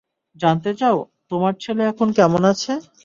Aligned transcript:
জানতে 0.35 0.71
চাও 0.79 0.97
তোমার 1.31 1.53
ছেলে 1.63 1.83
এখন 1.91 2.07
কেমন 2.17 2.41
আছে? 2.51 2.71